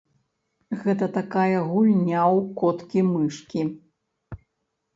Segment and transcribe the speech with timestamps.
[0.85, 3.61] Гэта такая гульня ў коткі-мышкі.